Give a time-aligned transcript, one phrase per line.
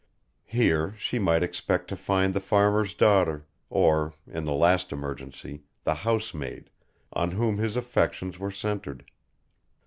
[0.47, 5.93] Here she might expect to find the farmer's daughter, or, in the last emergency, the
[5.93, 6.71] housemaid,
[7.13, 9.05] on whom his affections were centred.